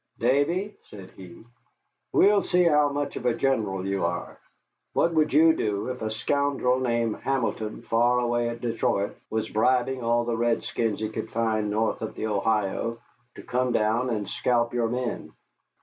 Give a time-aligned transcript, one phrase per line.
[0.17, 1.45] "Davy," said he,
[2.11, 4.39] "we'll see how much of a general you are.
[4.93, 10.01] What would you do if a scoundrel named Hamilton far away at Detroit was bribing
[10.03, 12.97] all the redskins he could find north of the Ohio
[13.35, 15.33] to come down and scalp your men?"